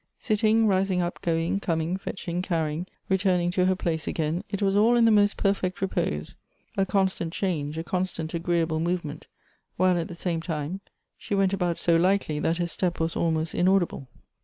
Sitting, 0.17 0.65
rising 0.65 0.99
up, 0.99 1.21
going, 1.21 1.59
com 1.59 1.79
ing, 1.79 1.95
fetching, 1.95 2.41
carrying, 2.41 2.87
returning 3.07 3.51
to 3.51 3.65
her 3.67 3.75
place 3.75 4.07
again, 4.07 4.43
it 4.49 4.59
was 4.59 4.75
all 4.75 4.95
in 4.95 5.05
the 5.05 5.11
most 5.11 5.37
jjerfect 5.37 5.79
repose; 5.79 6.33
a 6.75 6.87
constant 6.87 7.31
change, 7.31 7.77
a 7.77 7.83
con 7.83 8.03
stant 8.05 8.33
agreeable 8.33 8.79
movement; 8.79 9.27
while, 9.77 9.99
at 9.99 10.07
the 10.07 10.15
same 10.15 10.41
time, 10.41 10.81
she 11.19 11.35
went 11.35 11.53
about 11.53 11.77
so 11.77 11.97
lightly 11.97 12.39
that 12.39 12.57
her 12.57 12.65
step 12.65 12.99
was 12.99 13.15
almost 13.15 13.53
inaudible. 13.53 14.07